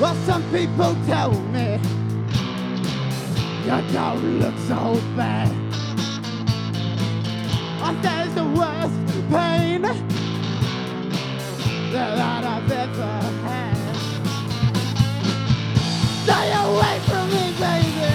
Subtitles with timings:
[0.00, 1.78] Well, some people tell me
[3.64, 5.52] you don't look so bad.
[7.80, 8.98] Oh, there's the worst
[9.30, 9.82] pain
[11.92, 13.76] that I've ever had.
[16.24, 18.12] Stay away from me, baby.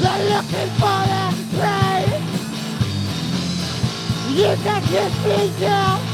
[0.00, 2.04] They're looking for that prey.
[4.32, 6.13] You can kiss me, girl.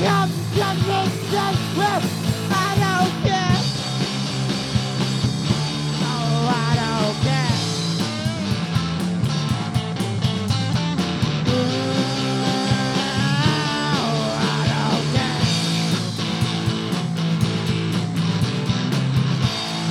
[0.00, 1.34] Come, come, this,
[2.50, 3.58] I don't care.
[5.92, 7.56] Oh, I don't care.
[14.40, 15.42] I don't care.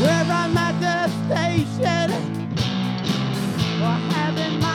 [0.02, 2.10] Where I'm at the station
[3.84, 4.69] or having my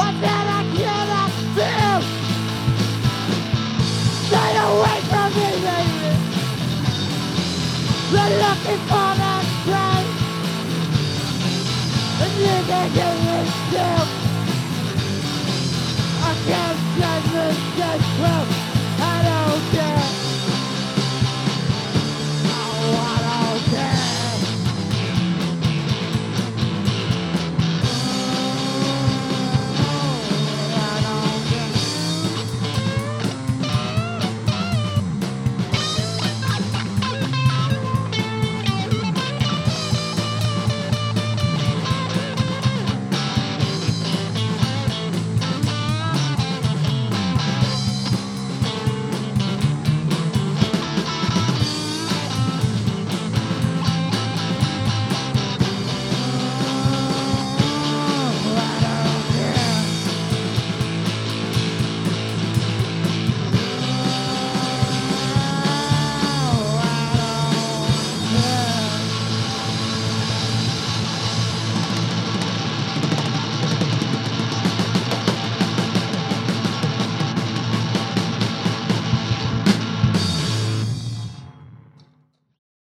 [0.00, 0.60] but then I.
[4.30, 6.10] Stay away from me, baby.
[8.12, 10.06] They're looking for that pain.
[12.18, 12.32] Can
[12.70, 13.50] get this
[16.22, 18.59] I can't stand this,